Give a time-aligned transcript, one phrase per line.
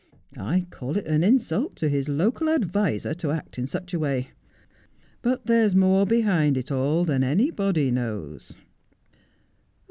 [0.39, 4.29] I call it an insult to his local adviser to act in such a way.
[5.21, 8.53] But there's more behind it all than any body knows.'